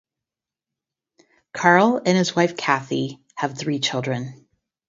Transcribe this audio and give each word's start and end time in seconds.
Karl 1.53 2.01
and 2.03 2.17
his 2.17 2.35
wife 2.35 2.55
Kathi 2.57 3.19
have 3.35 3.55
three 3.55 3.77
children. 3.77 4.47